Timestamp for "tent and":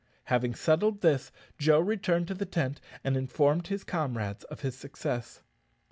2.47-3.15